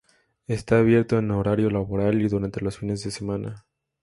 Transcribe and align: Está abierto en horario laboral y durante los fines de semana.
Está 0.47 0.79
abierto 0.79 1.19
en 1.19 1.29
horario 1.29 1.69
laboral 1.69 2.23
y 2.23 2.27
durante 2.27 2.59
los 2.61 2.79
fines 2.79 3.03
de 3.03 3.11
semana. 3.11 3.67